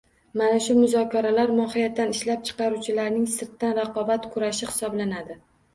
Mana 0.39 0.61
shu 0.67 0.75
muzokaralar— 0.77 1.53
mohiyatan 1.59 2.15
ishlab 2.17 2.43
chiqaruvchilarning 2.49 3.29
sirtdan 3.37 3.79
raqobat 3.83 4.31
kurashi 4.35 4.73
hisoblanadi. 4.75 5.45